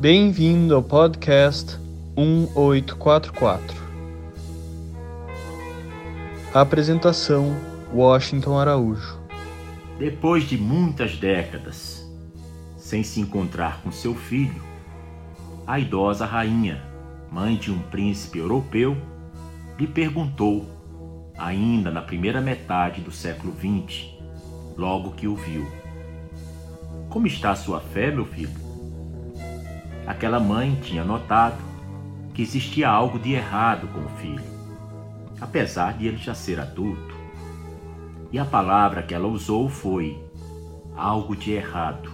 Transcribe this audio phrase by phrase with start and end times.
[0.00, 1.78] Bem-vindo ao podcast
[2.16, 3.76] 1844.
[6.54, 7.54] Apresentação:
[7.92, 9.20] Washington Araújo.
[9.98, 12.02] Depois de muitas décadas
[12.78, 14.62] sem se encontrar com seu filho,
[15.66, 16.82] a idosa rainha,
[17.30, 18.96] mãe de um príncipe europeu,
[19.78, 20.66] lhe perguntou,
[21.36, 24.06] ainda na primeira metade do século XX,
[24.78, 25.70] logo que o viu:
[27.10, 28.59] Como está sua fé, meu filho?
[30.10, 31.62] Aquela mãe tinha notado
[32.34, 34.42] que existia algo de errado com o filho,
[35.40, 37.14] apesar de ele já ser adulto.
[38.32, 40.20] E a palavra que ela usou foi
[40.96, 42.10] algo de errado.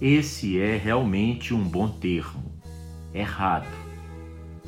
[0.00, 2.54] Esse é realmente um bom termo.
[3.12, 3.66] Errado.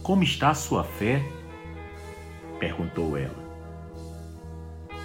[0.02, 1.22] Como está a sua fé?
[2.58, 3.48] perguntou ela.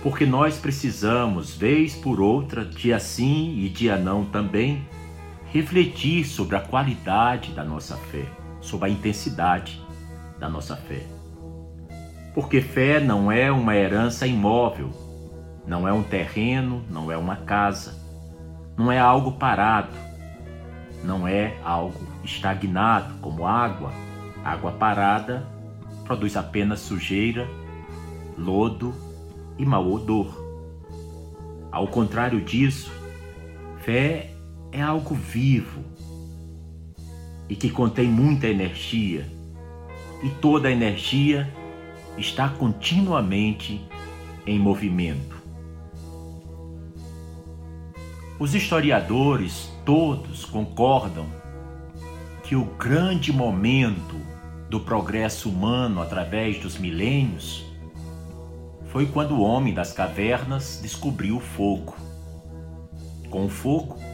[0.01, 4.83] Porque nós precisamos, vez por outra, dia sim e dia não também,
[5.51, 8.25] refletir sobre a qualidade da nossa fé,
[8.61, 9.81] sobre a intensidade
[10.39, 11.05] da nossa fé.
[12.33, 14.91] Porque fé não é uma herança imóvel,
[15.65, 17.95] não é um terreno, não é uma casa,
[18.77, 19.95] não é algo parado,
[21.03, 23.91] não é algo estagnado como água.
[24.43, 25.47] Água parada
[26.03, 27.47] produz apenas sujeira,
[28.37, 28.93] lodo
[29.57, 30.43] e mau odor.
[31.71, 32.91] Ao contrário disso,
[33.79, 34.34] fé
[34.75, 35.85] é algo vivo
[37.47, 39.25] e que contém muita energia,
[40.21, 41.49] e toda a energia
[42.17, 43.81] está continuamente
[44.45, 45.41] em movimento.
[48.37, 51.25] Os historiadores todos concordam
[52.43, 54.19] que o grande momento
[54.69, 57.63] do progresso humano através dos milênios
[58.87, 61.95] foi quando o homem das cavernas descobriu o fogo.
[63.29, 64.04] Com o fogo,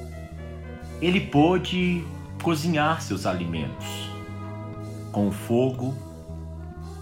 [1.01, 2.05] ele pôde
[2.43, 4.11] cozinhar seus alimentos.
[5.11, 5.95] Com o fogo,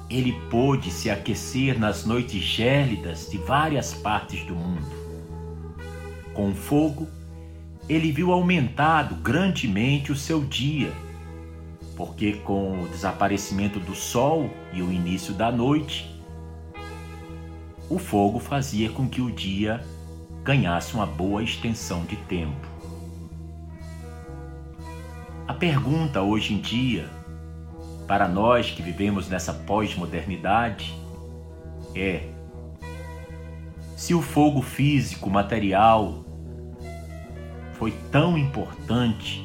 [0.10, 4.88] ele pôde se aquecer nas noites gélidas de várias partes do mundo.
[6.34, 7.08] Com o fogo,
[7.90, 10.92] ele viu aumentado grandemente o seu dia,
[11.98, 16.10] porque com o desaparecimento do sol e o início da noite,
[17.90, 19.84] o fogo fazia com que o dia
[20.44, 22.69] ganhasse uma boa extensão de tempo.
[25.50, 27.10] A pergunta hoje em dia,
[28.08, 30.96] para nós que vivemos nessa pós-modernidade,
[31.96, 32.30] é:
[33.98, 36.24] se o fogo físico, material,
[37.80, 39.44] foi tão importante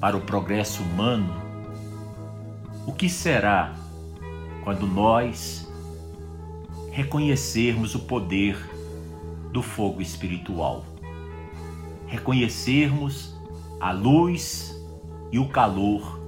[0.00, 1.34] para o progresso humano,
[2.86, 3.74] o que será
[4.62, 5.68] quando nós
[6.92, 8.56] reconhecermos o poder
[9.50, 10.84] do fogo espiritual?
[12.06, 13.36] Reconhecermos
[13.80, 14.80] a luz
[15.32, 16.20] e o calor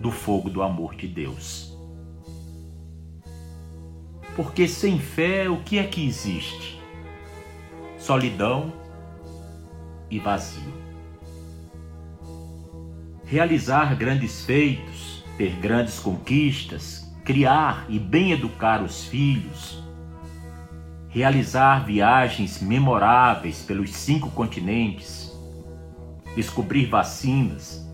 [0.00, 1.72] do fogo do amor de Deus.
[4.34, 6.80] Porque sem fé, o que é que existe?
[7.96, 8.72] Solidão
[10.10, 10.72] e vazio.
[13.24, 19.82] Realizar grandes feitos, ter grandes conquistas, criar e bem educar os filhos,
[21.08, 25.30] realizar viagens memoráveis pelos cinco continentes,
[26.34, 27.86] descobrir vacinas,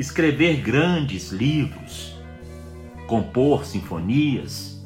[0.00, 2.16] escrever grandes livros,
[3.06, 4.82] compor sinfonias,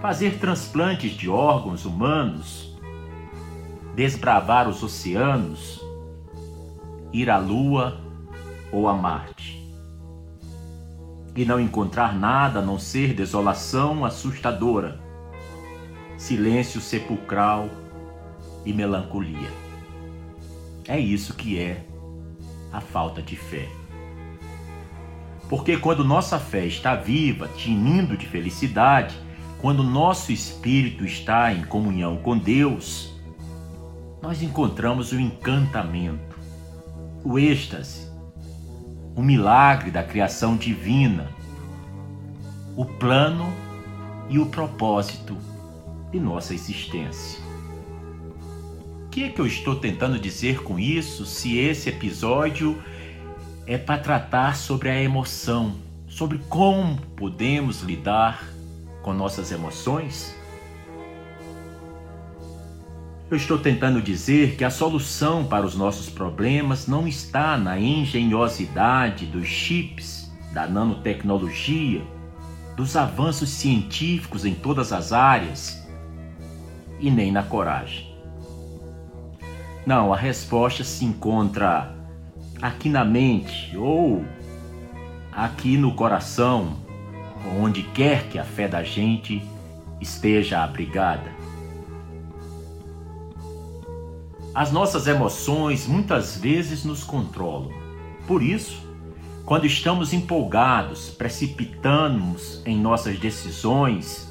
[0.00, 2.74] fazer transplantes de órgãos humanos,
[3.94, 5.78] desbravar os oceanos,
[7.12, 8.00] ir à Lua
[8.72, 9.60] ou a Marte.
[11.36, 14.98] E não encontrar nada a não ser desolação assustadora,
[16.16, 17.68] silêncio sepulcral
[18.64, 19.50] e melancolia.
[20.88, 21.84] É isso que é
[22.72, 23.81] a falta de fé.
[25.52, 29.14] Porque quando nossa fé está viva, tinindo de felicidade,
[29.60, 33.12] quando nosso espírito está em comunhão com Deus,
[34.22, 36.38] nós encontramos o encantamento,
[37.22, 38.10] o êxtase,
[39.14, 41.28] o milagre da criação divina,
[42.74, 43.52] o plano
[44.30, 45.36] e o propósito
[46.10, 47.38] de nossa existência.
[49.10, 52.82] Que é que eu estou tentando dizer com isso se esse episódio
[53.66, 55.76] é para tratar sobre a emoção,
[56.08, 58.44] sobre como podemos lidar
[59.02, 60.34] com nossas emoções?
[63.30, 69.24] Eu estou tentando dizer que a solução para os nossos problemas não está na engenhosidade
[69.24, 72.02] dos chips, da nanotecnologia,
[72.76, 75.82] dos avanços científicos em todas as áreas
[77.00, 78.12] e nem na coragem.
[79.86, 82.01] Não, a resposta se encontra
[82.62, 84.24] aqui na mente ou
[85.32, 86.76] aqui no coração,
[87.60, 89.42] onde quer que a fé da gente
[90.00, 91.32] esteja abrigada.
[94.54, 97.72] As nossas emoções muitas vezes nos controlam.
[98.28, 98.80] Por isso,
[99.44, 104.30] quando estamos empolgados, precipitamos em nossas decisões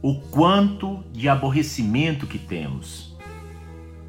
[0.00, 3.16] o quanto de aborrecimento que temos.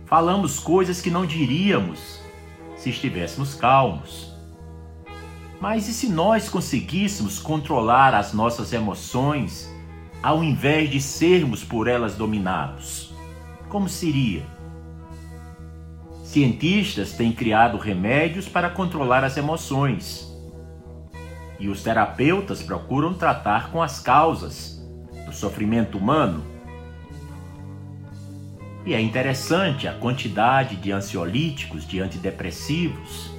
[0.07, 2.22] Falamos coisas que não diríamos
[2.83, 4.33] se estivéssemos calmos.
[5.61, 9.73] Mas e se nós conseguíssemos controlar as nossas emoções
[10.21, 13.13] ao invés de sermos por elas dominados?
[13.69, 14.43] Como seria?
[16.25, 20.29] Cientistas têm criado remédios para controlar as emoções.
[21.57, 24.85] E os terapeutas procuram tratar com as causas
[25.25, 26.52] do sofrimento humano
[28.85, 33.31] e é interessante a quantidade de ansiolíticos, de antidepressivos.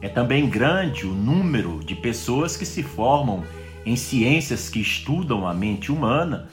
[0.00, 3.42] É também grande o número de pessoas que se formam
[3.84, 6.48] em ciências que estudam a mente humana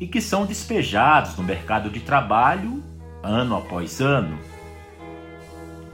[0.00, 2.82] e que são despejados no mercado de trabalho
[3.22, 4.38] ano após ano.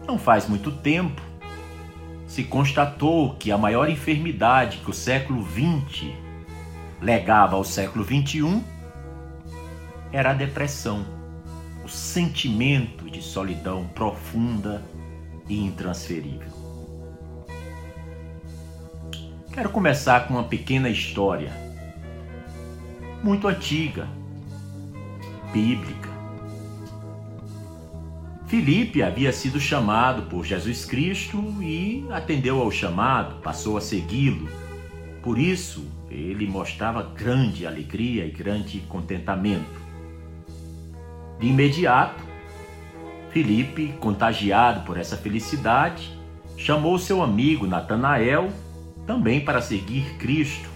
[0.07, 1.21] Não faz muito tempo
[2.27, 6.13] se constatou que a maior enfermidade que o século XX
[6.99, 8.63] legava ao século XXI
[10.13, 11.07] era a depressão,
[11.83, 14.83] o sentimento de solidão profunda
[15.49, 16.53] e intransferível.
[19.53, 21.53] Quero começar com uma pequena história,
[23.23, 24.07] muito antiga,
[25.53, 26.11] bíblica.
[28.47, 34.47] Filipe havia sido chamado por Jesus Cristo e atendeu ao chamado, passou a segui-lo.
[35.23, 39.82] Por isso, ele mostrava grande alegria e grande contentamento.
[41.43, 42.23] De imediato,
[43.31, 46.17] Felipe, contagiado por essa felicidade,
[46.57, 48.49] chamou seu amigo Natanael
[49.09, 50.71] também para seguir Cristo.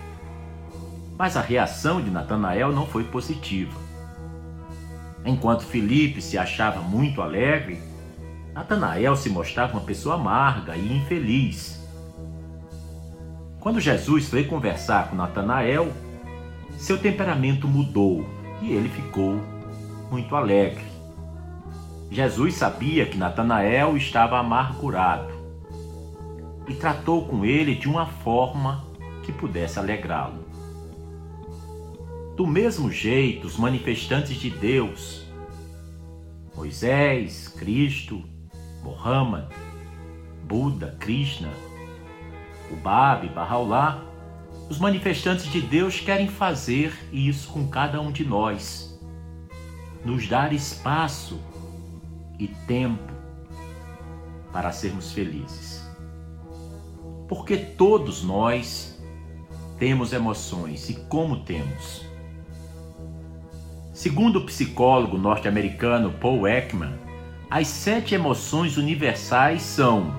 [1.17, 3.79] Mas a reação de Natanael não foi positiva.
[5.25, 7.81] Enquanto Felipe se achava muito alegre,
[8.53, 11.81] Natanael se mostrava uma pessoa amarga e infeliz.
[13.61, 15.93] Quando Jesus foi conversar com Natanael,
[16.77, 18.29] seu temperamento mudou
[18.61, 19.41] e ele ficou
[20.11, 20.85] muito alegre.
[22.11, 25.35] Jesus sabia que Natanael estava amargurado
[26.69, 28.85] e tratou com ele de uma forma
[29.23, 30.44] que pudesse alegrá-lo.
[32.37, 35.26] Do mesmo jeito, os manifestantes de Deus,
[36.55, 38.23] Moisés, Cristo,
[38.82, 39.49] Mohammed,
[40.44, 41.50] Buda, Krishna,
[42.70, 44.02] Ubab, Bahá'u'lláh,
[44.69, 48.86] os manifestantes de Deus querem fazer isso com cada um de nós
[50.06, 51.41] nos dar espaço
[52.38, 53.12] e tempo
[54.53, 55.85] para sermos felizes.
[57.29, 59.03] Porque todos nós
[59.81, 62.06] temos emoções e como temos.
[63.93, 66.97] Segundo o psicólogo norte-americano Paul Ekman,
[67.50, 70.14] as sete emoções universais são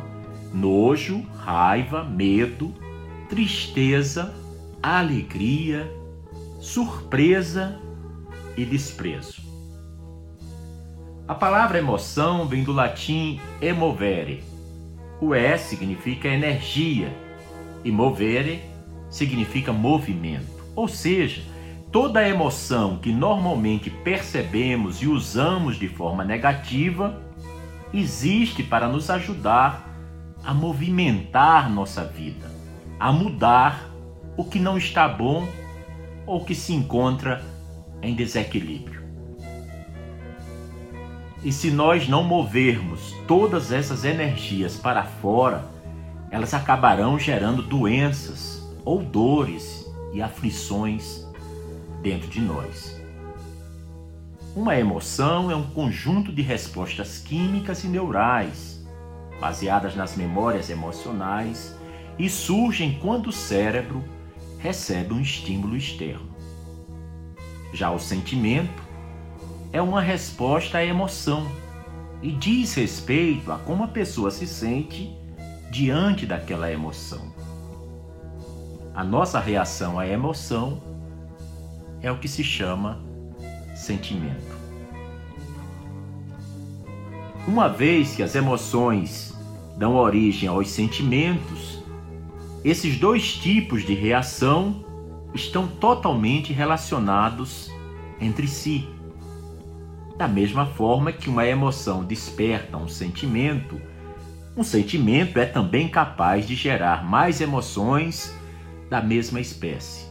[0.54, 2.74] nojo, raiva, medo,
[3.30, 4.36] tristeza,
[4.84, 5.90] alegria,
[6.60, 7.80] surpresa
[8.58, 9.48] e desprezo.
[11.28, 14.46] A palavra emoção vem do latim emovere.
[15.20, 17.14] O E significa energia
[17.84, 18.64] e movere
[19.10, 20.64] significa movimento.
[20.74, 21.42] Ou seja,
[21.92, 27.22] toda emoção que normalmente percebemos e usamos de forma negativa
[27.94, 29.86] existe para nos ajudar
[30.46, 32.50] a movimentar nossa vida,
[32.98, 33.90] a mudar
[34.38, 35.46] o que não está bom
[36.26, 37.44] ou que se encontra
[38.02, 38.97] em desequilíbrio.
[41.44, 45.66] E se nós não movermos todas essas energias para fora,
[46.32, 51.26] elas acabarão gerando doenças ou dores e aflições
[52.02, 53.00] dentro de nós.
[54.56, 58.84] Uma emoção é um conjunto de respostas químicas e neurais,
[59.40, 61.76] baseadas nas memórias emocionais,
[62.18, 64.04] e surgem quando o cérebro
[64.58, 66.36] recebe um estímulo externo.
[67.72, 68.87] Já o sentimento
[69.78, 71.48] é uma resposta à emoção
[72.20, 75.16] e diz respeito a como a pessoa se sente
[75.70, 77.32] diante daquela emoção.
[78.96, 80.82] A nossa reação à emoção
[82.02, 83.00] é o que se chama
[83.76, 84.58] sentimento.
[87.48, 89.38] Uma vez que as emoções
[89.78, 91.84] dão origem aos sentimentos,
[92.64, 94.84] esses dois tipos de reação
[95.36, 97.70] estão totalmente relacionados
[98.20, 98.97] entre si.
[100.18, 103.80] Da mesma forma que uma emoção desperta um sentimento,
[104.58, 108.36] Um sentimento é também capaz de gerar mais emoções
[108.90, 110.08] da mesma espécie.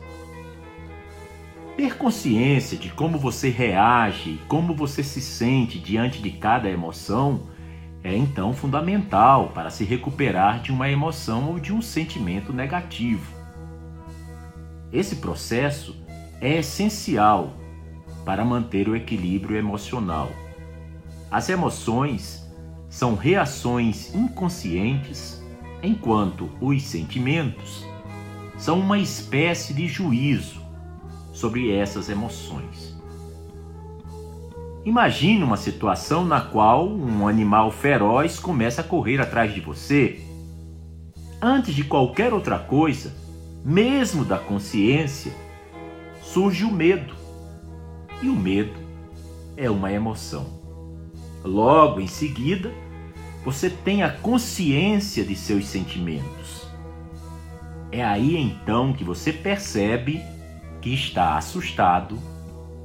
[1.76, 7.48] Ter consciência de como você reage e como você se sente diante de cada emoção
[8.04, 13.34] é então fundamental para se recuperar de uma emoção ou de um sentimento negativo.
[14.92, 15.96] Esse processo
[16.40, 17.52] é essencial
[18.26, 20.28] para manter o equilíbrio emocional.
[21.30, 22.45] As emoções
[22.90, 25.42] são reações inconscientes,
[25.83, 27.87] enquanto os sentimentos
[28.59, 30.61] são uma espécie de juízo
[31.33, 32.97] sobre essas emoções.
[34.85, 40.21] Imagine uma situação na qual um animal feroz começa a correr atrás de você.
[41.42, 43.14] Antes de qualquer outra coisa,
[43.64, 45.33] mesmo da consciência,
[46.23, 47.15] surge o medo.
[48.23, 48.78] E o medo
[49.56, 50.46] é uma emoção.
[51.44, 52.73] Logo em seguida,
[53.44, 56.66] você tem a consciência de seus sentimentos.
[57.92, 60.23] É aí então que você percebe
[60.80, 62.18] que está assustado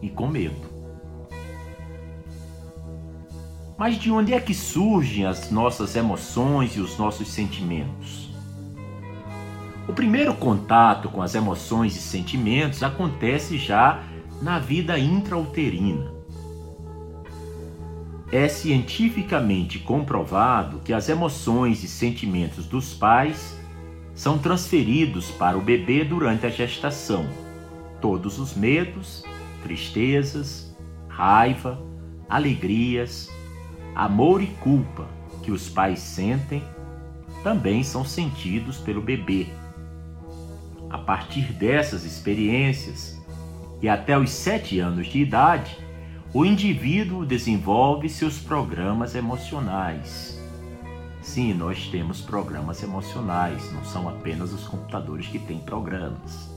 [0.01, 0.69] e com medo.
[3.77, 8.29] Mas de onde é que surgem as nossas emoções e os nossos sentimentos?
[9.87, 14.03] O primeiro contato com as emoções e sentimentos acontece já
[14.41, 16.11] na vida intrauterina.
[18.31, 23.59] É cientificamente comprovado que as emoções e sentimentos dos pais
[24.15, 27.27] são transferidos para o bebê durante a gestação.
[27.99, 29.23] Todos os medos,
[29.61, 30.75] tristezas,
[31.07, 31.81] raiva,
[32.29, 33.29] alegrias,
[33.93, 35.07] amor e culpa
[35.43, 36.63] que os pais sentem
[37.43, 39.47] também são sentidos pelo bebê.
[40.89, 43.20] A partir dessas experiências,
[43.81, 45.77] e até os sete anos de idade,
[46.33, 50.39] o indivíduo desenvolve seus programas emocionais.
[51.21, 56.49] Sim, nós temos programas emocionais, não são apenas os computadores que têm programas.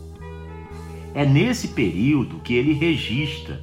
[1.14, 3.62] É nesse período que ele registra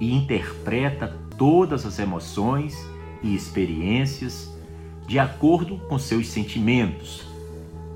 [0.00, 2.76] e interpreta todas as emoções
[3.22, 4.52] e experiências
[5.06, 7.26] de acordo com seus sentimentos,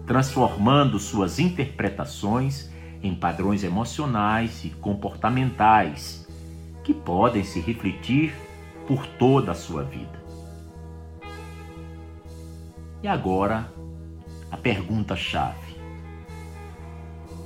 [0.07, 2.71] transformando suas interpretações
[3.03, 6.27] em padrões emocionais e comportamentais
[6.83, 8.35] que podem se refletir
[8.87, 10.19] por toda a sua vida.
[13.03, 13.71] E agora,
[14.51, 15.77] a pergunta-chave: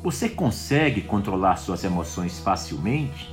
[0.02, 3.28] Você consegue controlar suas emoções facilmente?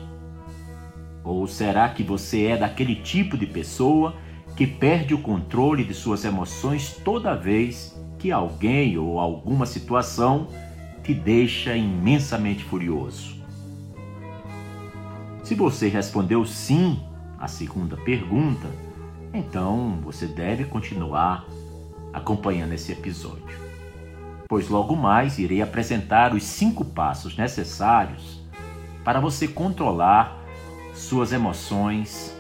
[1.24, 4.16] Ou será que você é daquele tipo de pessoa
[4.56, 10.48] que perde o controle de suas emoções toda vez que alguém ou alguma situação
[11.10, 13.36] te deixa imensamente furioso?
[15.44, 17.01] Se você respondeu sim
[17.39, 18.68] à segunda pergunta,
[19.34, 21.48] então você deve continuar
[22.13, 23.58] acompanhando esse episódio.
[24.48, 28.39] Pois logo mais irei apresentar os cinco passos necessários
[29.04, 30.38] para você controlar
[30.94, 32.39] suas emoções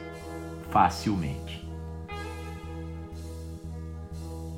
[0.69, 1.48] facilmente.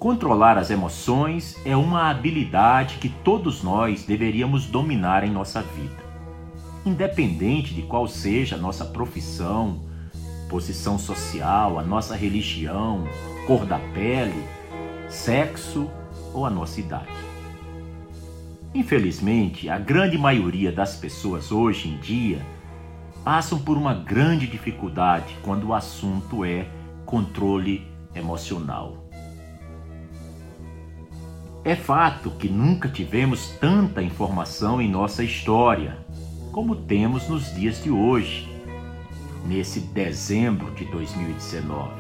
[0.02, 6.04] Controlar as emoções é uma habilidade que todos nós deveríamos dominar em nossa vida.
[6.84, 9.84] Independente de qual seja a nossa profissão,
[10.50, 13.04] posição social, a nossa religião,
[13.46, 14.44] cor da pele,
[15.08, 15.88] sexo
[16.34, 17.06] ou a nossa idade.
[18.74, 22.44] Infelizmente, a grande maioria das pessoas hoje em dia
[23.24, 26.66] passam por uma grande dificuldade quando o assunto é
[27.06, 29.01] controle emocional.
[31.64, 35.96] É fato que nunca tivemos tanta informação em nossa história
[36.52, 38.50] como temos nos dias de hoje,
[39.46, 41.92] nesse dezembro de 2019.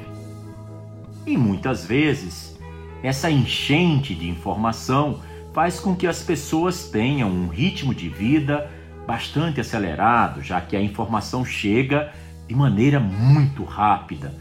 [1.27, 2.59] E muitas vezes,
[3.03, 5.21] essa enchente de informação
[5.53, 8.69] faz com que as pessoas tenham um ritmo de vida
[9.05, 12.11] bastante acelerado, já que a informação chega
[12.47, 14.33] de maneira muito rápida,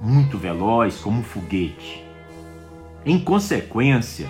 [0.00, 2.04] muito veloz, como um foguete.
[3.04, 4.28] Em consequência,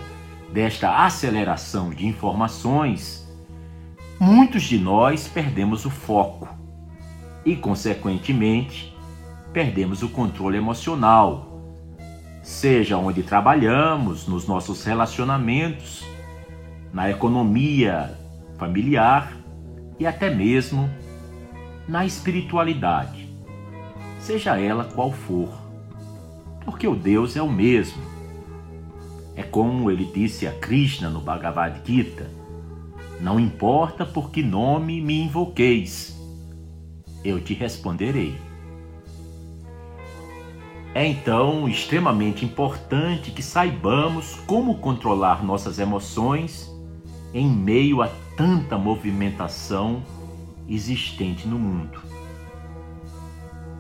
[0.53, 3.27] desta aceleração de informações,
[4.19, 6.49] muitos de nós perdemos o foco
[7.45, 8.97] e, consequentemente,
[9.53, 11.63] perdemos o controle emocional,
[12.43, 16.05] seja onde trabalhamos, nos nossos relacionamentos,
[16.93, 18.17] na economia
[18.59, 19.33] familiar
[19.99, 20.89] e até mesmo
[21.87, 23.29] na espiritualidade,
[24.21, 25.49] seja ela qual for,
[26.65, 28.18] porque o Deus é o mesmo
[29.39, 32.29] é como ele disse a Krishna no Bhagavad Gita:
[33.21, 36.19] Não importa por que nome me invoqueis,
[37.25, 38.35] eu te responderei.
[40.93, 46.69] É então extremamente importante que saibamos como controlar nossas emoções
[47.33, 50.03] em meio a tanta movimentação
[50.69, 52.03] existente no mundo.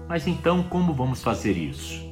[0.06, 2.07] Mas então, como vamos fazer isso?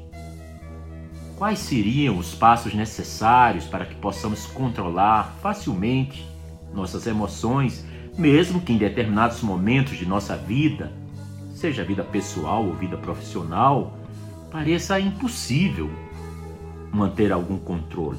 [1.37, 6.27] Quais seriam os passos necessários para que possamos controlar facilmente
[6.73, 7.85] nossas emoções,
[8.17, 10.91] mesmo que em determinados momentos de nossa vida,
[11.55, 13.99] seja vida pessoal ou vida profissional,
[14.51, 15.91] pareça impossível
[16.91, 18.19] manter algum controle?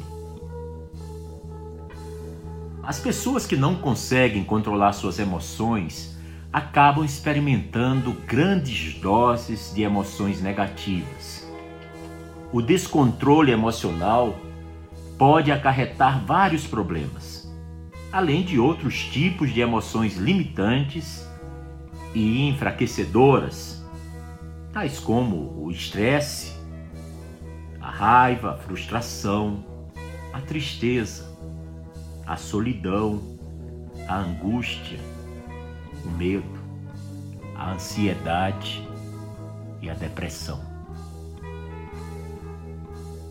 [2.83, 6.15] As pessoas que não conseguem controlar suas emoções
[6.53, 11.46] acabam experimentando grandes doses de emoções negativas.
[12.51, 14.35] O descontrole emocional
[15.17, 17.51] pode acarretar vários problemas,
[18.11, 21.27] além de outros tipos de emoções limitantes
[22.13, 23.83] e enfraquecedoras,
[24.71, 26.53] tais como o estresse,
[27.81, 29.65] a raiva, a frustração,
[30.31, 31.35] a tristeza,
[32.25, 33.21] a solidão,
[34.07, 34.99] a angústia
[36.07, 36.59] o medo,
[37.55, 38.87] a ansiedade
[39.81, 40.66] e a depressão.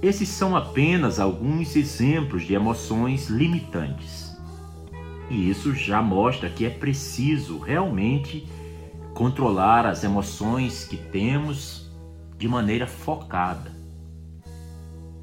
[0.02, 4.36] Esses são apenas alguns exemplos de emoções limitantes.
[5.30, 8.46] E isso já mostra que é preciso realmente
[9.14, 11.90] controlar as emoções que temos
[12.36, 13.72] de maneira focada,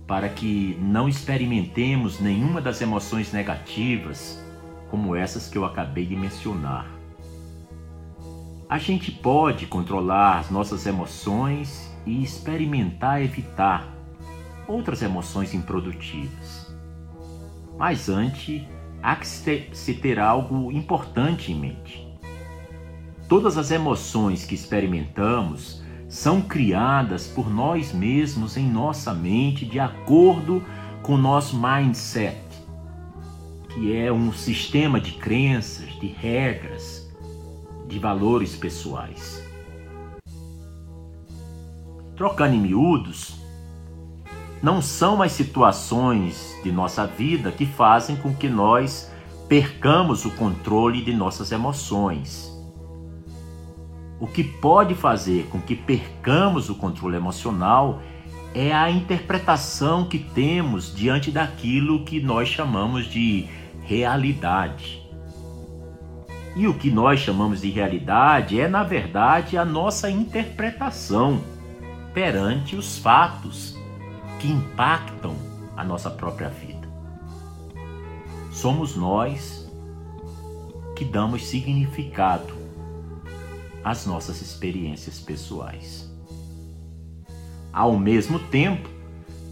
[0.07, 4.43] para que não experimentemos nenhuma das emoções negativas,
[4.89, 6.87] como essas que eu acabei de mencionar.
[8.67, 13.92] A gente pode controlar as nossas emoções e experimentar evitar
[14.67, 16.73] outras emoções improdutivas.
[17.77, 18.63] Mas antes,
[19.01, 22.07] há que se ter algo importante em mente.
[23.27, 30.63] Todas as emoções que experimentamos são criadas por nós mesmos em nossa mente de acordo
[31.01, 32.37] com nosso mindset,
[33.69, 37.11] que é um sistema de crenças, de regras,
[37.87, 39.43] de valores pessoais.
[42.15, 43.42] Trocando em miúdos,
[44.63, 49.11] não são as situações de nossa vida que fazem com que nós
[49.49, 52.49] percamos o controle de nossas emoções.
[54.21, 58.01] O que pode fazer com que percamos o controle emocional
[58.55, 63.49] é a interpretação que temos diante daquilo que nós chamamos de
[63.81, 65.03] realidade.
[66.55, 71.43] E o que nós chamamos de realidade é, na verdade, a nossa interpretação
[72.13, 73.72] perante os fatos
[74.43, 75.37] que impactam
[75.73, 76.85] a nossa própria vida.
[78.51, 79.71] Somos nós
[80.97, 82.53] que damos significado
[83.81, 86.13] às nossas experiências pessoais.
[87.71, 88.89] Ao mesmo tempo,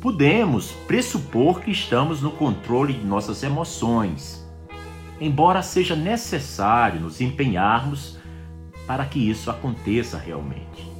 [0.01, 4.45] podemos pressupor que estamos no controle de nossas emoções
[5.21, 8.17] embora seja necessário nos empenharmos
[8.85, 10.91] para que isso aconteça realmente.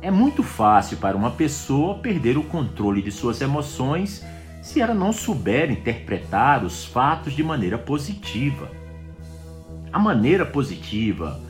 [0.00, 4.24] É muito fácil para uma pessoa perder o controle de suas emoções
[4.62, 8.70] se ela não souber interpretar os fatos de maneira positiva.
[9.92, 11.40] A maneira positiva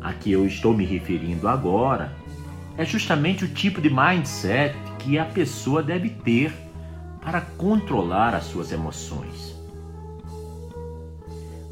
[0.00, 2.12] a que eu estou me referindo agora
[2.76, 6.52] é justamente o tipo de mindset que a pessoa deve ter
[7.22, 9.54] para controlar as suas emoções.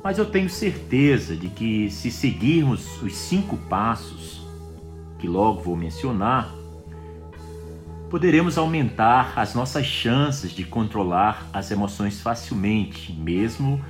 [0.03, 4.42] Mas eu tenho certeza de que se seguirmos os cinco passos,
[5.23, 6.53] que logo vou mencionar,
[8.11, 13.81] poderemos aumentar as nossas chances de controlar as emoções facilmente, mesmo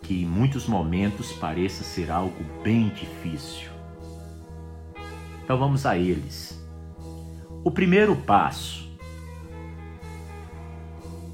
[0.00, 3.68] que em muitos momentos pareça ser algo bem difícil.
[5.42, 6.56] Então vamos a eles.
[7.64, 8.86] O primeiro passo.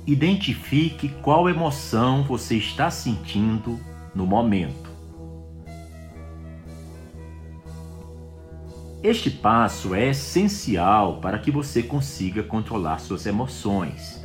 [0.06, 3.78] Identifique qual emoção você está sentindo
[4.14, 4.81] no momento.
[9.02, 14.24] Este passo é essencial para que você consiga controlar suas emoções.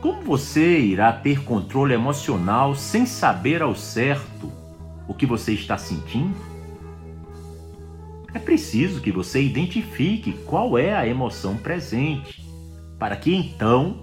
[0.00, 4.50] Como você irá ter controle emocional sem saber ao certo
[5.06, 6.34] o que você está sentindo?
[8.32, 12.42] É preciso que você identifique qual é a emoção presente,
[12.98, 13.98] para que então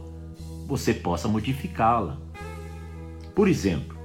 [0.68, 2.18] você possa modificá-la.
[3.34, 3.98] Por exemplo,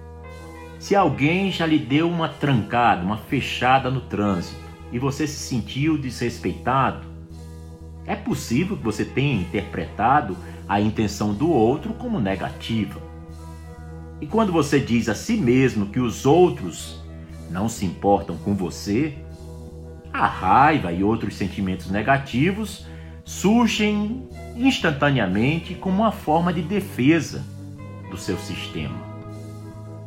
[0.78, 5.96] se alguém já lhe deu uma trancada, uma fechada no trânsito e você se sentiu
[5.96, 7.06] desrespeitado,
[8.06, 10.36] é possível que você tenha interpretado
[10.68, 13.00] a intenção do outro como negativa.
[14.20, 17.00] E quando você diz a si mesmo que os outros
[17.50, 19.14] não se importam com você,
[20.12, 22.86] a raiva e outros sentimentos negativos
[23.24, 27.44] surgem instantaneamente como uma forma de defesa
[28.10, 28.98] do seu sistema.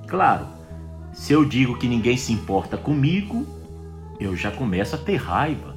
[0.07, 0.45] Claro,
[1.13, 3.47] se eu digo que ninguém se importa comigo,
[4.19, 5.75] eu já começo a ter raiva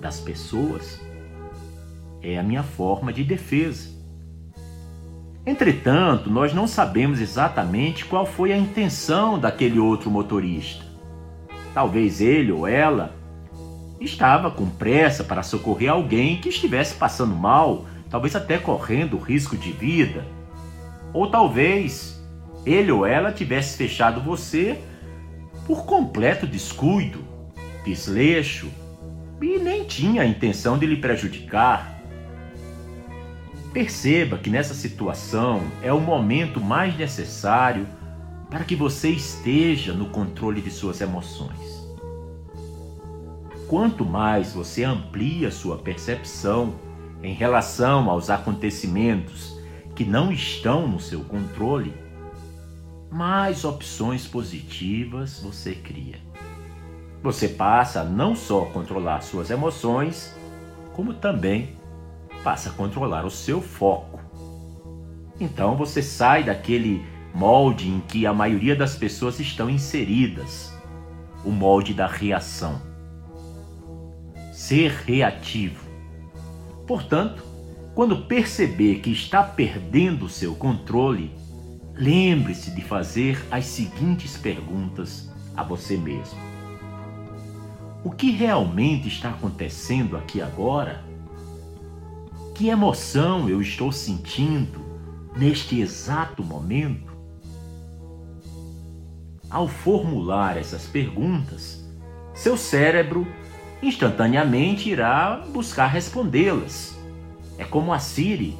[0.00, 1.00] das pessoas.
[2.22, 3.94] É a minha forma de defesa.
[5.46, 10.84] Entretanto, nós não sabemos exatamente qual foi a intenção daquele outro motorista.
[11.74, 13.14] Talvez ele ou ela
[14.00, 19.70] estava com pressa para socorrer alguém que estivesse passando mal, talvez até correndo risco de
[19.72, 20.24] vida.
[21.12, 22.22] Ou talvez
[22.64, 24.78] ele ou ela tivesse fechado você
[25.66, 27.23] por completo descuido,
[27.84, 28.68] desleixo
[29.40, 32.00] e nem tinha a intenção de lhe prejudicar.
[33.72, 37.86] Perceba que nessa situação é o momento mais necessário
[38.48, 41.84] para que você esteja no controle de suas emoções.
[43.68, 46.74] Quanto mais você amplia sua percepção
[47.22, 49.58] em relação aos acontecimentos
[49.94, 51.92] que não estão no seu controle,
[53.10, 56.20] mais opções positivas você cria.
[57.24, 60.36] Você passa a não só controlar suas emoções,
[60.92, 61.74] como também
[62.44, 64.20] passa a controlar o seu foco.
[65.40, 67.02] Então você sai daquele
[67.34, 70.70] molde em que a maioria das pessoas estão inseridas
[71.42, 72.78] o molde da reação.
[74.52, 75.82] Ser reativo.
[76.86, 77.42] Portanto,
[77.94, 81.34] quando perceber que está perdendo o seu controle,
[81.94, 86.53] lembre-se de fazer as seguintes perguntas a você mesmo:
[88.04, 91.02] O que realmente está acontecendo aqui agora?
[92.54, 94.78] Que emoção eu estou sentindo
[95.34, 97.14] neste exato momento?
[99.48, 101.82] Ao formular essas perguntas,
[102.34, 103.26] seu cérebro
[103.82, 106.94] instantaneamente irá buscar respondê-las.
[107.56, 108.54] É como a Siri,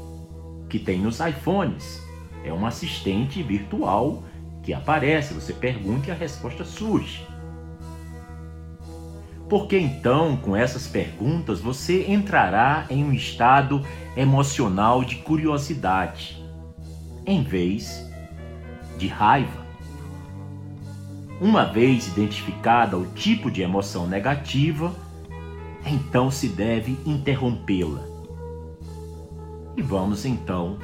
[0.70, 2.02] que tem nos iPhones.
[2.42, 4.22] É um assistente virtual
[4.62, 7.34] que aparece, você pergunta e a resposta surge.
[9.55, 13.87] Porque então, com essas perguntas, você entrará em um estado
[14.17, 16.45] emocional de curiosidade,
[17.25, 18.05] em vez
[18.99, 19.64] de raiva.
[21.40, 24.93] Uma vez identificada o tipo de emoção negativa,
[25.87, 28.03] então se deve interrompê-la.
[29.77, 30.81] E vamos então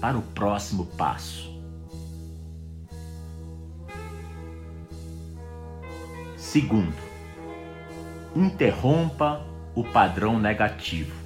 [0.00, 1.48] para o próximo passo.
[6.36, 7.11] Segundo,
[8.34, 11.22] interrompa o padrão negativo.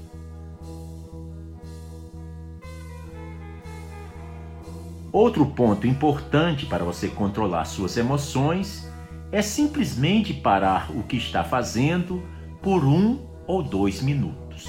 [5.13, 8.87] Outro ponto importante para você controlar suas emoções
[9.33, 12.23] é simplesmente parar o que está fazendo
[12.61, 14.69] por um ou dois minutos.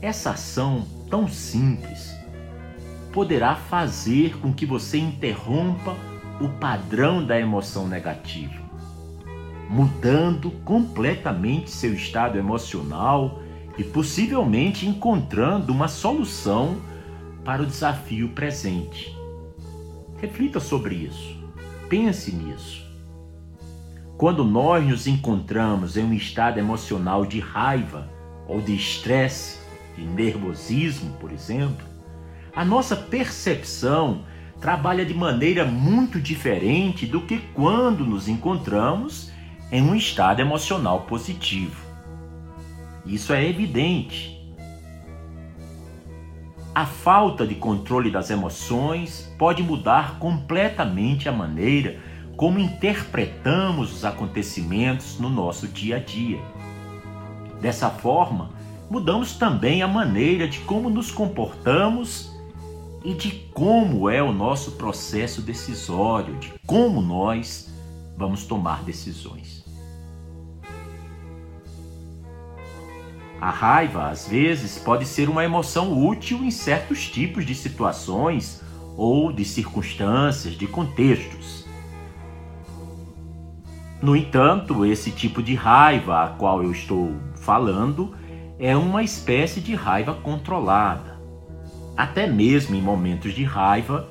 [0.00, 2.14] Essa ação tão simples
[3.12, 5.96] poderá fazer com que você interrompa
[6.40, 8.59] o padrão da emoção negativa
[9.70, 13.38] mudando completamente seu estado emocional
[13.78, 16.80] e possivelmente encontrando uma solução
[17.44, 19.16] para o desafio presente.
[20.20, 21.38] Reflita sobre isso.
[21.88, 22.84] Pense nisso.
[24.18, 28.10] Quando nós nos encontramos em um estado emocional de raiva
[28.48, 29.60] ou de estresse,
[29.96, 31.86] de nervosismo, por exemplo,
[32.52, 34.24] a nossa percepção
[34.60, 39.29] trabalha de maneira muito diferente do que quando nos encontramos
[39.72, 41.76] em um estado emocional positivo.
[43.06, 44.38] Isso é evidente.
[46.74, 51.98] A falta de controle das emoções pode mudar completamente a maneira
[52.36, 56.40] como interpretamos os acontecimentos no nosso dia a dia.
[57.60, 58.50] Dessa forma,
[58.88, 62.30] mudamos também a maneira de como nos comportamos
[63.04, 67.72] e de como é o nosso processo decisório, de como nós
[68.16, 69.59] vamos tomar decisões.
[73.40, 78.62] A raiva, às vezes, pode ser uma emoção útil em certos tipos de situações
[78.96, 81.64] ou de circunstâncias, de contextos.
[84.02, 88.14] No entanto, esse tipo de raiva a qual eu estou falando
[88.58, 91.18] é uma espécie de raiva controlada.
[91.96, 94.06] Até mesmo em momentos de raiva,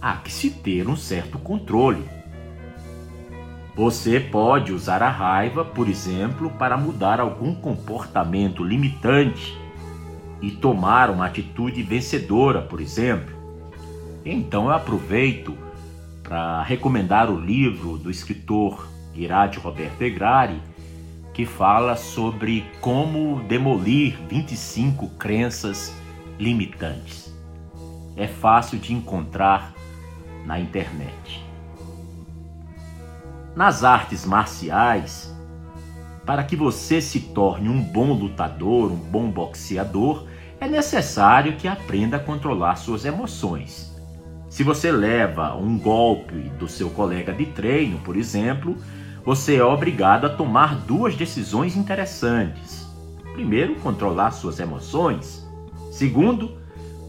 [0.00, 2.06] há que se ter um certo controle.
[3.74, 9.58] Você pode usar a raiva, por exemplo, para mudar algum comportamento limitante
[10.42, 13.34] e tomar uma atitude vencedora, por exemplo.
[14.26, 15.56] Então eu aproveito
[16.22, 20.60] para recomendar o livro do escritor Irade Roberto Egrari,
[21.32, 25.94] que fala sobre como demolir 25 crenças
[26.38, 27.34] limitantes.
[28.16, 29.72] É fácil de encontrar
[30.44, 31.51] na internet.
[33.54, 35.30] Nas artes marciais,
[36.24, 40.26] para que você se torne um bom lutador, um bom boxeador,
[40.58, 43.92] é necessário que aprenda a controlar suas emoções.
[44.48, 48.74] Se você leva um golpe do seu colega de treino, por exemplo,
[49.22, 52.88] você é obrigado a tomar duas decisões interessantes.
[53.34, 55.46] Primeiro, controlar suas emoções.
[55.90, 56.56] Segundo,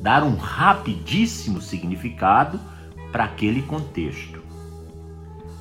[0.02, 2.60] dar um rapidíssimo significado
[3.14, 4.43] para aquele contexto.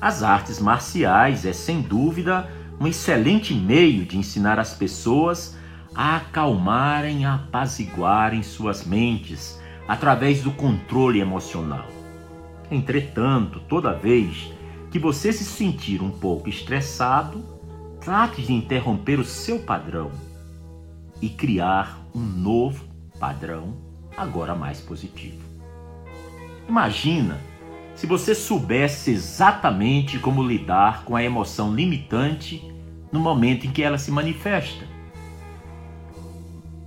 [0.03, 5.55] As artes marciais é sem dúvida um excelente meio de ensinar as pessoas
[5.95, 11.87] a acalmarem, a apaziguarem suas mentes através do controle emocional.
[12.69, 14.51] Entretanto, toda vez
[14.91, 17.41] que você se sentir um pouco estressado,
[18.01, 20.11] trate de interromper o seu padrão
[21.21, 22.83] e criar um novo
[23.17, 23.77] padrão,
[24.17, 25.39] agora mais positivo.
[26.67, 27.39] Imagina
[28.03, 32.61] se você soubesse exatamente como lidar com a emoção limitante
[33.09, 34.85] no momento em que ela se manifesta.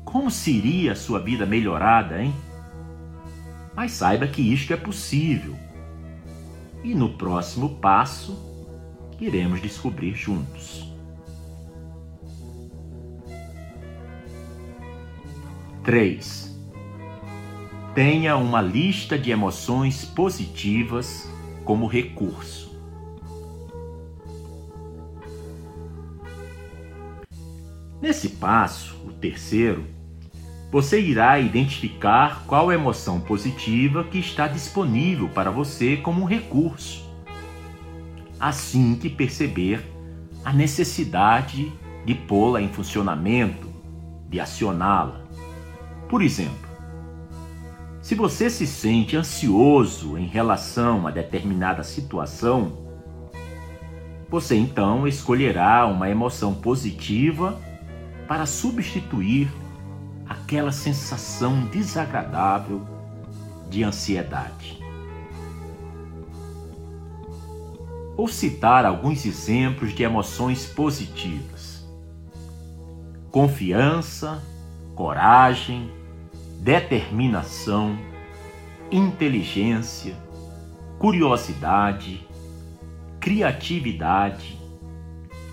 [0.05, 2.35] Como seria a sua vida melhorada, hein?
[3.74, 5.57] Mas saiba que isto é possível.
[6.85, 8.38] E no próximo passo,
[9.18, 10.87] iremos descobrir juntos.
[15.83, 16.56] 3.
[17.96, 21.26] Tenha uma lista de emoções positivas
[21.64, 22.78] como recurso.
[27.98, 29.87] Nesse passo, o terceiro,
[30.70, 37.11] você irá identificar qual emoção positiva que está disponível para você como um recurso.
[38.38, 39.82] Assim que perceber
[40.44, 41.72] a necessidade
[42.04, 43.66] de pô-la em funcionamento,
[44.28, 45.24] de acioná-la.
[46.11, 46.65] Por exemplo,
[48.07, 52.71] se você se sente ansioso em relação a determinada situação,
[54.31, 57.61] você então escolherá uma emoção positiva
[58.29, 59.51] para substituir
[60.25, 62.87] aquela sensação desagradável
[63.69, 64.79] de ansiedade.
[68.16, 71.85] Vou citar alguns exemplos de emoções positivas:
[73.33, 74.40] confiança,
[74.95, 75.90] coragem,
[76.61, 77.99] determinação,
[78.90, 80.16] inteligência,
[80.99, 82.27] curiosidade,
[83.21, 84.59] criatividade,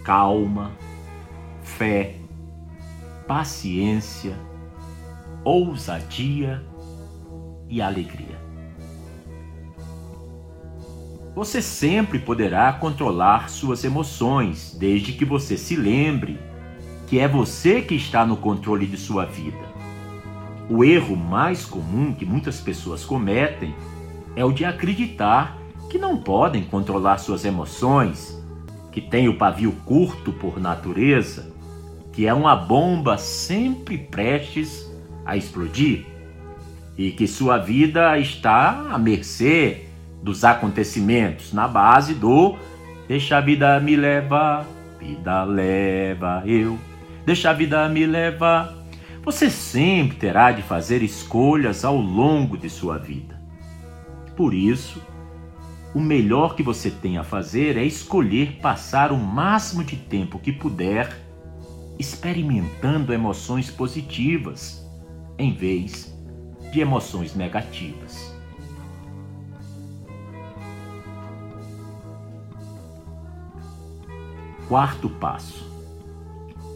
[0.03, 0.71] calma,
[1.61, 2.15] fé,
[3.27, 4.35] paciência
[5.43, 6.63] ousadia
[7.69, 8.41] e alegria.
[11.35, 16.39] Você sempre poderá controlar suas emoções, desde que você se lembre
[17.07, 19.72] que é você que está no controle de sua vida.
[20.75, 23.75] O erro mais comum que muitas pessoas cometem
[24.35, 25.55] é o de acreditar
[25.87, 28.43] que não podem controlar suas emoções,
[28.91, 31.53] que têm o pavio curto por natureza,
[32.11, 34.91] que é uma bomba sempre prestes
[35.23, 36.07] a explodir
[36.97, 39.85] e que sua vida está à mercê
[40.23, 42.55] dos acontecimentos na base do
[43.07, 44.65] deixa a vida me levar,
[44.99, 46.79] vida leva eu,
[47.27, 48.82] deixa a vida me levar.
[49.25, 53.41] Você sempre terá de fazer escolhas ao longo de sua vida.
[54.35, 55.01] Por isso,
[55.95, 60.51] o melhor que você tem a fazer é escolher passar o máximo de tempo que
[60.51, 61.17] puder
[61.97, 64.85] experimentando emoções positivas
[65.37, 66.13] em vez
[66.73, 68.35] de emoções negativas.
[74.67, 75.72] Quarto passo.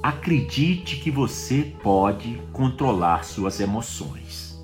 [0.07, 4.57] Acredite que você pode controlar suas emoções.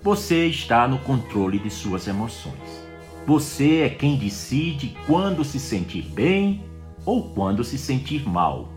[0.00, 2.86] Você está no controle de suas emoções.
[3.26, 6.62] Você é quem decide quando se sentir bem
[7.04, 8.68] ou quando se sentir mal.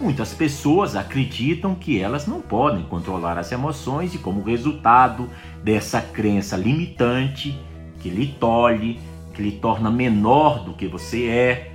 [0.00, 5.30] Muitas pessoas acreditam que elas não podem controlar as emoções e, como resultado
[5.62, 7.56] dessa crença limitante,
[8.00, 8.98] que lhe tolhe,
[9.34, 11.72] que lhe torna menor do que você é,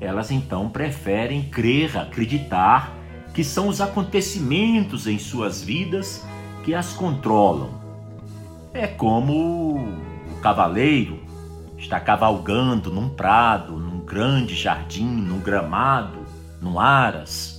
[0.00, 2.92] elas então preferem crer, acreditar
[3.32, 6.24] que são os acontecimentos em suas vidas
[6.64, 7.70] que as controlam.
[8.72, 11.20] É como o cavaleiro
[11.76, 16.20] está cavalgando num prado, num grande jardim, num gramado
[16.60, 17.54] no Aras,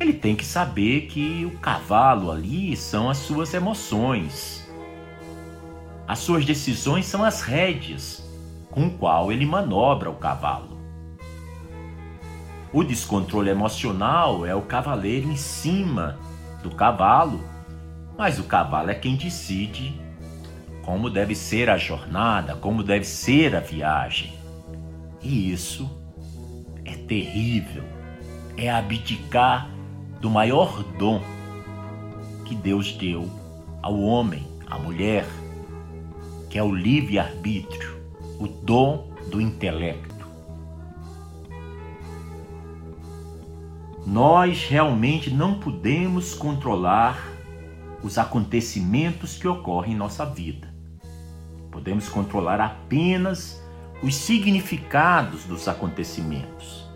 [0.00, 4.57] ele tem que saber que o cavalo ali são as suas emoções.
[6.08, 8.26] As suas decisões são as rédeas
[8.70, 10.78] com qual ele manobra o cavalo.
[12.72, 16.18] O descontrole emocional é o cavaleiro em cima
[16.62, 17.44] do cavalo,
[18.16, 20.00] mas o cavalo é quem decide
[20.82, 24.32] como deve ser a jornada, como deve ser a viagem.
[25.22, 25.90] E isso
[26.86, 27.84] é terrível.
[28.56, 29.68] É abdicar
[30.22, 31.20] do maior dom
[32.46, 33.30] que Deus deu
[33.82, 35.26] ao homem, à mulher,
[36.48, 38.00] que é o livre-arbítrio,
[38.38, 40.26] o dom do intelecto.
[44.06, 47.22] Nós realmente não podemos controlar
[48.02, 50.72] os acontecimentos que ocorrem em nossa vida.
[51.70, 53.62] Podemos controlar apenas
[54.02, 56.88] os significados dos acontecimentos.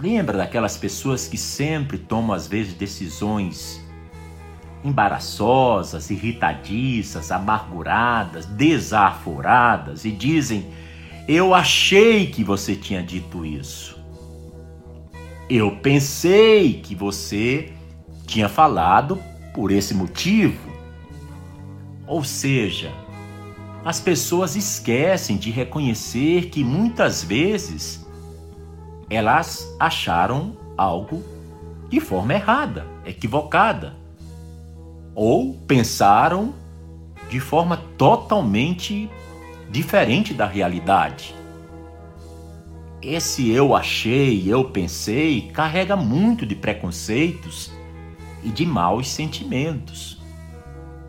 [0.00, 3.84] Lembra daquelas pessoas que sempre tomam, às vezes, decisões
[4.84, 10.66] embaraçosas, irritadiças, amarguradas, desaforadas e dizem:
[11.26, 13.98] Eu achei que você tinha dito isso.
[15.48, 17.72] Eu pensei que você
[18.26, 19.18] tinha falado
[19.54, 20.68] por esse motivo.
[22.06, 22.92] Ou seja,
[23.84, 28.06] as pessoas esquecem de reconhecer que muitas vezes
[29.08, 31.22] elas acharam algo
[31.88, 33.96] de forma errada, equivocada,
[35.18, 36.54] ou pensaram
[37.28, 39.10] de forma totalmente
[39.68, 41.34] diferente da realidade.
[43.02, 47.72] Esse eu achei, eu pensei, carrega muito de preconceitos
[48.44, 50.22] e de maus sentimentos.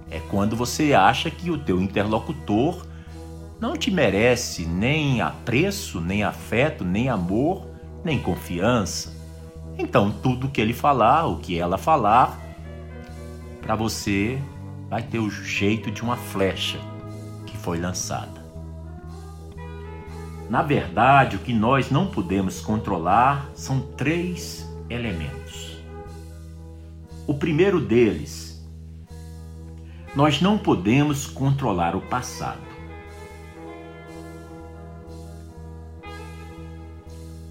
[0.10, 2.88] É quando você acha que o teu interlocutor
[3.62, 7.67] não te merece nem apreço, nem afeto, nem amor,
[8.04, 9.13] nem confiança.
[9.78, 12.48] Então, tudo que ele falar, o que ela falar,
[13.62, 14.41] para você
[14.89, 16.80] vai ter o jeito de uma flecha
[17.45, 18.39] que foi lançada.
[20.50, 25.78] Na verdade, o que nós não podemos controlar são três elementos.
[27.28, 28.50] O primeiro deles
[30.15, 32.67] nós não podemos controlar o passado.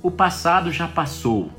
[0.02, 1.50] O passado já passou.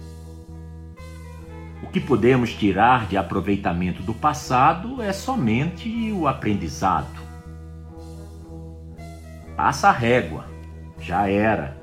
[1.89, 7.19] O que podemos tirar de aproveitamento do passado é somente o aprendizado.
[9.57, 10.45] Passa a régua,
[10.99, 11.75] já era.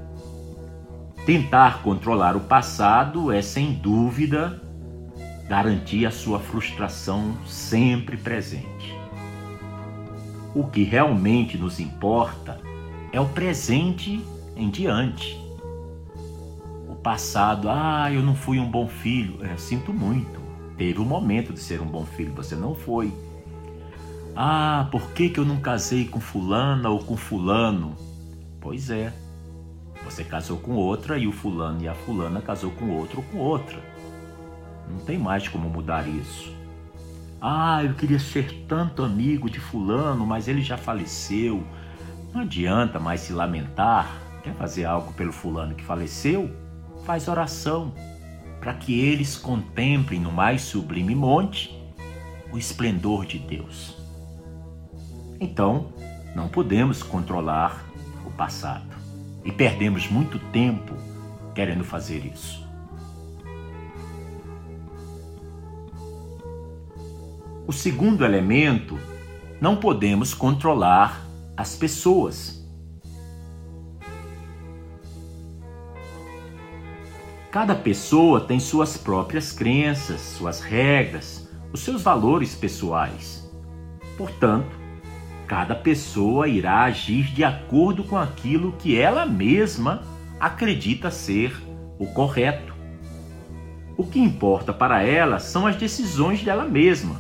[1.27, 4.63] Tentar controlar o passado é, sem dúvida,
[5.49, 8.97] garantir a sua frustração sempre presente.
[10.55, 12.61] O que realmente nos importa
[13.11, 15.46] é o presente em diante.
[17.07, 19.39] Passado, ah, eu não fui um bom filho.
[19.47, 20.41] É, sinto muito.
[20.77, 23.15] Teve o um momento de ser um bom filho, você não foi.
[24.35, 27.95] Ah, por que, que eu não casei com fulana ou com fulano?
[28.61, 29.13] Pois é,
[30.05, 33.39] você casou com outra e o fulano e a fulana casou com outro ou com
[33.39, 33.79] outra.
[34.91, 36.53] Não tem mais como mudar isso.
[37.41, 41.63] Ah, eu queria ser tanto amigo de Fulano, mas ele já faleceu.
[42.35, 44.11] Não adianta mais se lamentar.
[44.43, 46.66] Quer fazer algo pelo Fulano que faleceu?
[47.07, 47.95] Faz oração
[48.59, 51.73] para que eles contemplem no mais sublime monte
[52.53, 53.97] o esplendor de Deus.
[55.39, 55.93] Então,
[56.35, 57.87] não podemos controlar
[58.27, 58.97] o passado
[59.45, 60.97] e perdemos muito tempo
[61.55, 62.67] querendo fazer isso.
[67.69, 68.99] O segundo elemento,
[69.61, 71.25] não podemos controlar
[71.57, 72.56] as pessoas.
[77.57, 83.51] Cada pessoa tem suas próprias crenças, suas regras, os seus valores pessoais.
[84.19, 84.77] Portanto,
[85.47, 90.03] cada pessoa irá agir de acordo com aquilo que ela mesma
[90.39, 91.57] acredita ser
[91.99, 92.75] o correto.
[93.97, 97.19] O que importa para ela são as decisões dela mesma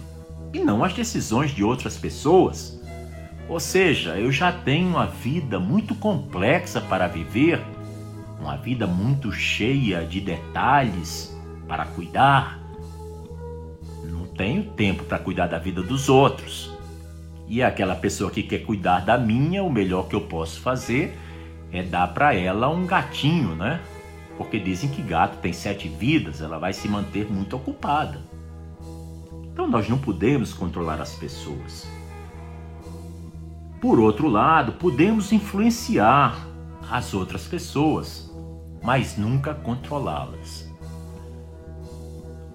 [0.52, 2.78] e não as decisões de outras pessoas.
[3.48, 7.58] Ou seja, eu já tenho uma vida muito complexa para viver,
[8.38, 12.60] uma vida muito cheia de detalhes para cuidar.
[14.04, 16.74] Não tenho tempo para cuidar da vida dos outros.
[17.48, 21.16] E aquela pessoa que quer cuidar da minha, o melhor que eu posso fazer
[21.72, 23.80] é dar para ela um gatinho, né?
[24.36, 28.20] Porque dizem que gato tem sete vidas, ela vai se manter muito ocupada.
[29.44, 31.88] Então nós não podemos controlar as pessoas.
[33.80, 36.46] Por outro lado, podemos influenciar
[36.90, 38.25] as outras pessoas,
[38.86, 40.72] mas nunca controlá-las.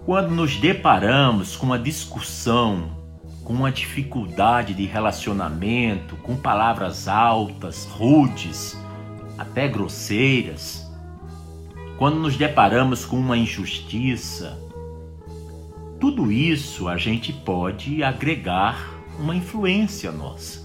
[0.06, 3.02] Quando nos deparamos com uma discussão
[3.44, 8.78] com uma dificuldade de relacionamento, com palavras altas, rudes,
[9.38, 10.90] até grosseiras,
[11.98, 14.58] quando nos deparamos com uma injustiça,
[16.00, 20.62] tudo isso a gente pode agregar uma influência nossa.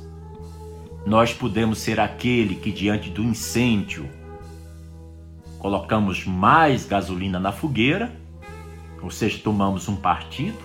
[1.05, 4.09] Nós podemos ser aquele que, diante do incêndio,
[5.59, 8.13] colocamos mais gasolina na fogueira,
[9.03, 10.59] ou seja, tomamos um partido,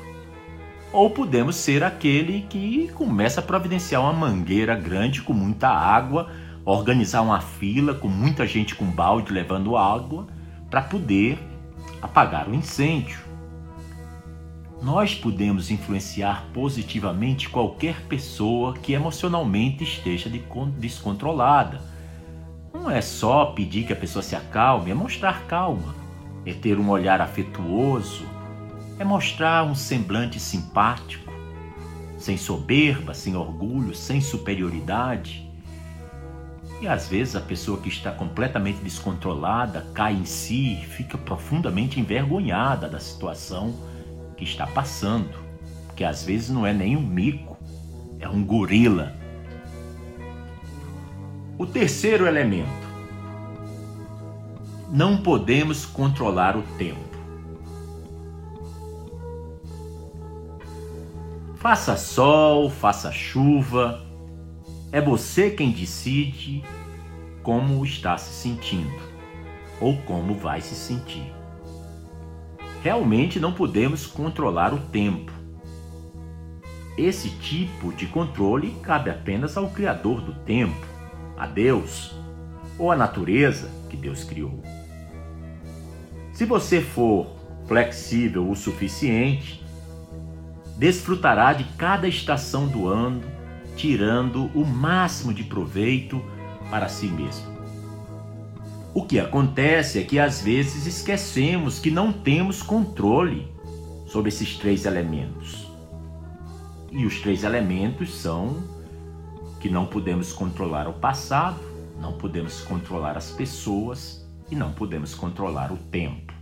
[0.92, 6.30] ou podemos ser aquele que começa a providenciar uma mangueira grande com muita água,
[6.66, 10.28] organizar uma fila com muita gente com balde levando água
[10.70, 11.40] para poder
[12.02, 13.20] apagar o incêndio.
[14.82, 20.30] Nós podemos influenciar positivamente qualquer pessoa que emocionalmente esteja
[20.78, 21.91] descontrolada.
[22.74, 25.94] Não é só pedir que a pessoa se acalme, é mostrar calma,
[26.46, 28.26] é ter um olhar afetuoso,
[28.98, 31.32] é mostrar um semblante simpático,
[32.18, 35.50] sem soberba, sem orgulho, sem superioridade.
[36.82, 42.88] E às vezes a pessoa que está completamente descontrolada cai em si, fica profundamente envergonhada
[42.88, 43.76] da situação
[44.36, 45.38] que está passando,
[45.96, 47.58] que às vezes não é nem um mico,
[48.20, 49.21] é um gorila.
[51.62, 52.88] O terceiro elemento.
[54.92, 57.16] Não podemos controlar o tempo.
[61.58, 64.02] Faça sol, faça chuva,
[64.92, 66.64] é você quem decide
[67.44, 69.00] como está se sentindo
[69.80, 71.32] ou como vai se sentir.
[72.82, 75.32] Realmente não podemos controlar o tempo.
[76.98, 80.90] Esse tipo de controle cabe apenas ao Criador do tempo,
[81.42, 82.12] a Deus,
[82.78, 84.62] ou à natureza que Deus criou.
[86.34, 87.36] Se você for
[87.68, 89.66] flexível o suficiente,
[90.78, 93.24] desfrutará de cada estação do ano,
[93.76, 96.24] tirando o máximo de proveito
[96.70, 97.50] para si mesmo.
[98.94, 103.52] O que acontece é que às vezes esquecemos que não temos controle
[104.06, 105.68] sobre esses três elementos.
[106.92, 108.81] E os três elementos são
[109.62, 111.60] que não podemos controlar o passado,
[112.00, 116.34] não podemos controlar as pessoas e não podemos controlar o tempo.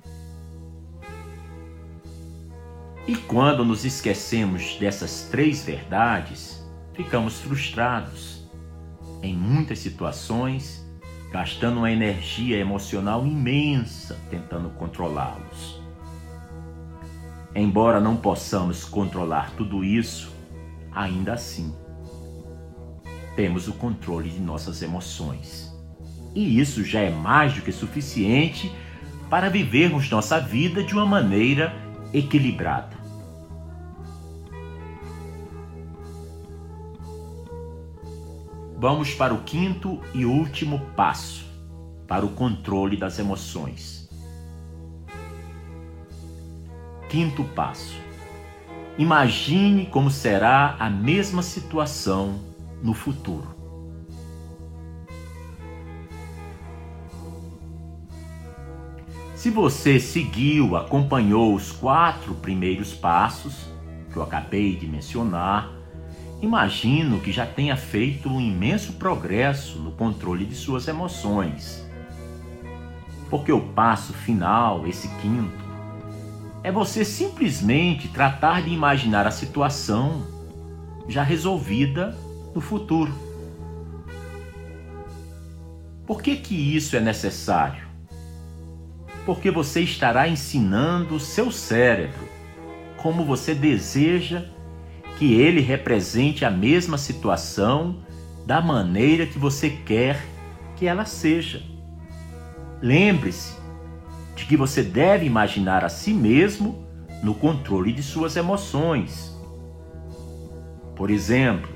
[3.06, 8.48] E quando nos esquecemos dessas três verdades, ficamos frustrados
[9.22, 10.88] em muitas situações,
[11.30, 15.82] gastando uma energia emocional imensa tentando controlá-los.
[17.54, 20.32] Embora não possamos controlar tudo isso,
[20.92, 21.74] ainda assim
[23.40, 25.74] temos o controle de nossas emoções.
[26.36, 28.70] E isso já é mais do que suficiente
[29.30, 31.74] para vivermos nossa vida de uma maneira
[32.14, 32.98] equilibrada.
[38.78, 41.46] Vamos para o quinto e último passo,
[42.10, 44.10] para o controle das emoções.
[47.08, 47.96] Quinto passo.
[48.98, 52.49] Imagine como será a mesma situação
[52.82, 53.48] no futuro.
[59.36, 63.68] Se você seguiu, acompanhou os quatro primeiros passos
[64.12, 65.80] que eu acabei de mencionar,
[66.42, 71.86] Imagino que já tenha feito um imenso progresso no controle de suas emoções.
[73.30, 75.70] Porque o passo final, esse quinto,
[76.64, 80.26] é você simplesmente tratar de imaginar a situação
[81.10, 82.18] já resolvida
[82.54, 83.14] no futuro.
[86.06, 87.88] Por que que isso é necessário?
[89.26, 92.28] Porque você estará ensinando o seu cérebro
[92.98, 94.46] como você deseja
[95.18, 98.04] que ele represente a mesma situação
[98.46, 100.26] da maneira que você quer
[100.76, 101.62] que ela seja.
[102.82, 103.54] Lembre-se
[104.36, 106.88] de que você deve imaginar a si mesmo
[107.22, 109.38] no controle de suas emoções.
[110.96, 111.70] Por exemplo,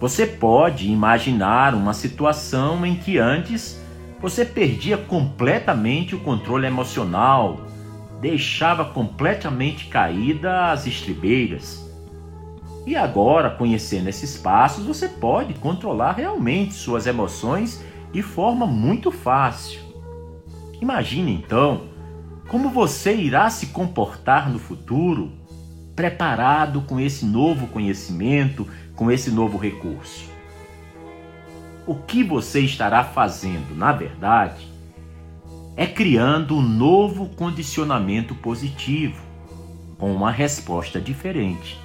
[0.00, 3.80] você pode imaginar uma situação em que antes
[4.20, 7.60] você perdia completamente o controle emocional,
[8.20, 11.86] deixava completamente caída as estribeiras
[12.86, 19.80] e agora, conhecendo esses passos, você pode controlar realmente suas emoções de forma muito fácil.
[20.80, 21.88] Imagine então
[22.48, 25.32] como você irá se comportar no futuro,
[25.96, 30.24] preparado com esse novo conhecimento, com esse novo recurso.
[31.86, 34.66] O que você estará fazendo, na verdade,
[35.76, 39.22] é criando um novo condicionamento positivo,
[39.98, 41.78] com uma resposta diferente.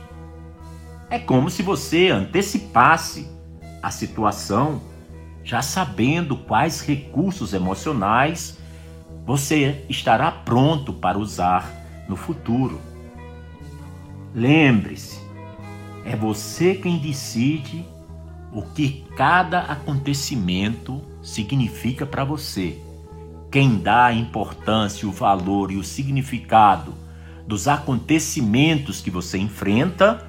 [1.09, 3.28] É como se você antecipasse
[3.84, 4.82] a situação,
[5.43, 8.57] já sabendo quais recursos emocionais
[9.26, 11.70] você estará pronto para usar
[12.07, 12.80] no futuro.
[14.34, 15.20] Lembre-se,
[16.06, 17.86] é você quem decide
[18.54, 22.78] o que cada acontecimento significa para você.
[23.52, 26.93] Quem dá a importância, o valor e o significado
[27.45, 30.28] dos acontecimentos que você enfrenta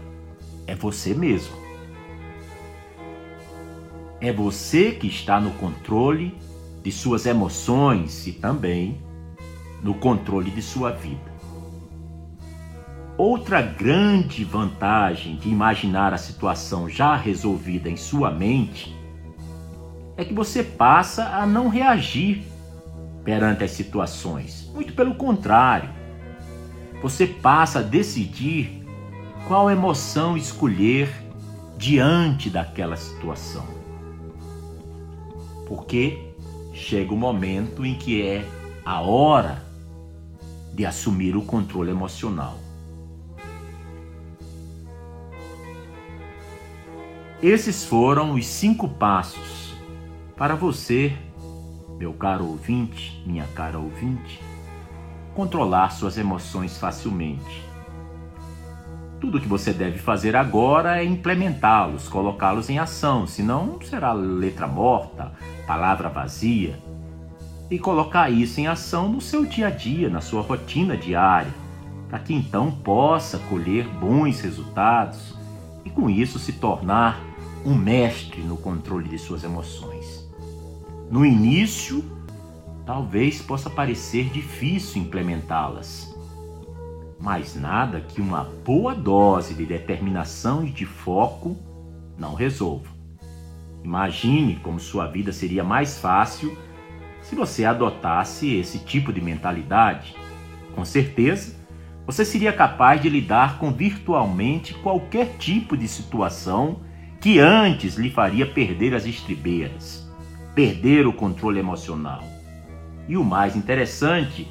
[0.66, 1.55] é você mesmo.
[4.20, 6.37] É você que está no controle
[6.83, 9.01] de suas emoções e também
[9.83, 11.32] no controle de sua vida.
[13.17, 18.97] Outra grande vantagem de imaginar a situação já resolvida em sua mente
[20.17, 22.43] é que você passa a não reagir
[23.23, 24.71] perante as situações.
[24.75, 25.91] Muito pelo contrário,
[27.03, 28.83] você passa a decidir
[29.47, 31.11] qual emoção escolher
[31.77, 33.67] diante daquela situação.
[35.67, 36.33] Porque
[36.73, 38.45] chega o momento em que é
[38.85, 39.63] a hora
[40.73, 42.62] de assumir o controle emocional.
[47.43, 49.74] Esses foram os cinco passos
[50.36, 51.12] para você,
[51.99, 54.40] meu caro ouvinte, minha cara ouvinte,
[55.34, 57.72] controlar suas emoções facilmente
[59.22, 65.30] tudo que você deve fazer agora é implementá-los, colocá-los em ação, senão será letra morta,
[65.64, 66.76] palavra vazia.
[67.70, 71.53] E colocar isso em ação no seu dia a dia, na sua rotina diária,
[72.11, 75.38] para que então possa colher bons resultados
[75.84, 77.20] e com isso se tornar
[77.65, 80.29] um mestre no controle de suas emoções.
[81.11, 82.05] No início,
[82.85, 86.13] talvez possa parecer difícil implementá-las
[87.23, 91.57] mas nada que uma boa dose de determinação e de foco
[92.19, 92.91] não resolva.
[93.85, 96.59] Imagine como sua vida seria mais fácil
[97.21, 100.17] se você adotasse esse tipo de mentalidade.
[100.75, 101.55] Com certeza,
[102.05, 106.81] você seria capaz de lidar com virtualmente qualquer tipo de situação
[107.23, 110.05] que antes lhe faria perder as estribeiras,
[110.57, 112.25] perder o controle emocional.
[113.09, 114.49] E o mais interessante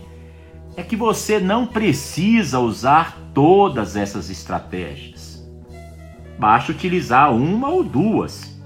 [0.77, 5.45] é que você não precisa usar todas essas estratégias.
[6.39, 8.57] Basta utilizar uma ou duas,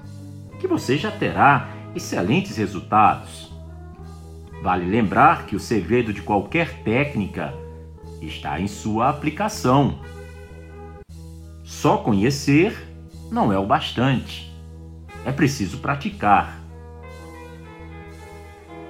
[0.60, 3.52] que você já terá excelentes resultados.
[4.62, 7.52] Vale lembrar que o segredo de qualquer técnica
[8.22, 9.98] está em sua aplicação.
[11.64, 12.85] Só conhecer
[13.30, 14.52] não é o bastante.
[15.24, 16.60] É preciso praticar.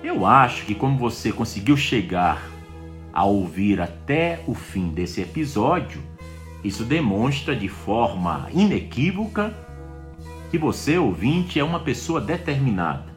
[0.02, 2.48] Eu acho que como você conseguiu chegar
[3.12, 6.02] ao ouvir até o fim desse episódio,
[6.62, 9.54] isso demonstra de forma inequívoca
[10.50, 13.16] que você, ouvinte, é uma pessoa determinada.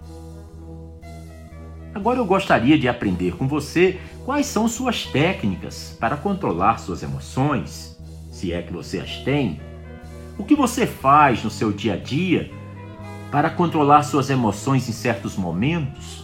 [1.94, 7.98] Agora eu gostaria de aprender com você quais são suas técnicas para controlar suas emoções,
[8.32, 9.60] se é que você as tem.
[10.40, 12.50] O que você faz no seu dia a dia
[13.30, 16.24] para controlar suas emoções em certos momentos?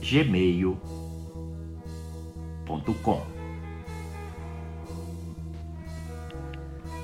[0.00, 0.92] gmail.com.